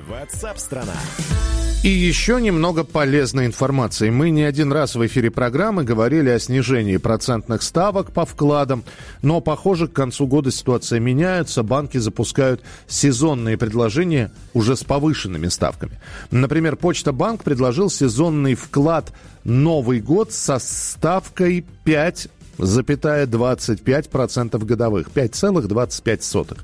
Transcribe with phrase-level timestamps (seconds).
[0.00, 0.96] WhatsApp страна.
[1.82, 4.08] И еще немного полезной информации.
[4.08, 8.84] Мы не один раз в эфире программы говорили о снижении процентных ставок по вкладам,
[9.20, 11.64] но, похоже, к концу года ситуация меняется.
[11.64, 15.98] Банки запускают сезонные предложения уже с повышенными ставками.
[16.30, 19.12] Например, Почта Банк предложил сезонный вклад
[19.42, 25.08] «Новый год» со ставкой 5,25% годовых.
[25.12, 26.58] 5,25%.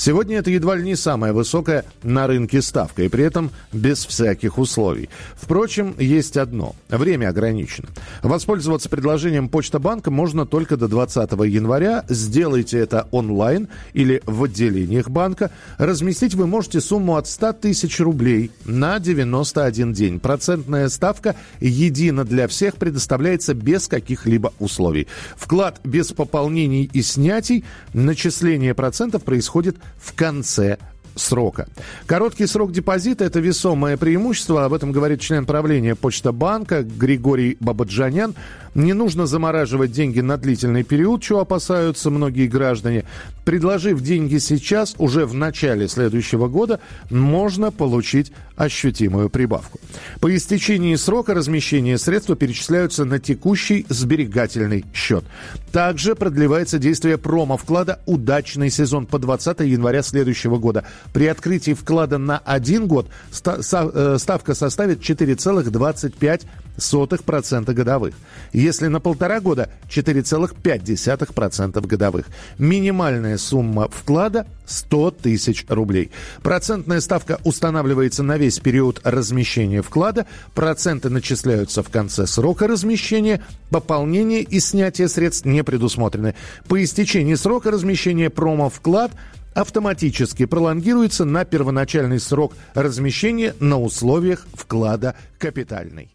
[0.00, 4.56] Сегодня это едва ли не самая высокая на рынке ставка, и при этом без всяких
[4.56, 5.10] условий.
[5.34, 6.74] Впрочем, есть одно.
[6.88, 7.88] Время ограничено.
[8.22, 12.06] Воспользоваться предложением Почта Банка можно только до 20 января.
[12.08, 15.50] Сделайте это онлайн или в отделениях банка.
[15.76, 20.18] Разместить вы можете сумму от 100 тысяч рублей на 91 день.
[20.18, 25.08] Процентная ставка едина для всех предоставляется без каких-либо условий.
[25.36, 30.78] Вклад без пополнений и снятий, начисление процентов происходит в конце
[31.14, 31.68] срока.
[32.06, 34.64] Короткий срок депозита– это весомое преимущество.
[34.64, 38.34] Об этом говорит член правления Почта банка Григорий Бабаджанян.
[38.74, 43.04] Не нужно замораживать деньги на длительный период, чего опасаются многие граждане.
[43.44, 46.78] Предложив деньги сейчас, уже в начале следующего года,
[47.10, 49.80] можно получить ощутимую прибавку.
[50.20, 55.24] По истечении срока размещения средства перечисляются на текущий сберегательный счет.
[55.72, 60.84] Также продлевается действие промо-вклада «Удачный сезон» по 20 января следующего года.
[61.12, 63.08] При открытии вклада на один год
[63.44, 66.42] э, ставка составит 4,25
[66.80, 68.14] 0,05% годовых.
[68.52, 72.26] Если на полтора года 4,5% годовых.
[72.58, 76.10] Минимальная сумма вклада 100 тысяч рублей.
[76.42, 80.26] Процентная ставка устанавливается на весь период размещения вклада.
[80.54, 83.42] Проценты начисляются в конце срока размещения.
[83.70, 86.34] Пополнение и снятие средств не предусмотрены.
[86.68, 89.12] По истечении срока размещения промо-вклад
[89.54, 96.14] автоматически пролонгируется на первоначальный срок размещения на условиях вклада капитальный.